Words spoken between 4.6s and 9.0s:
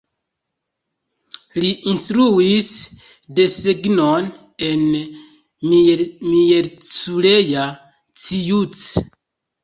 en Miercurea Ciuc.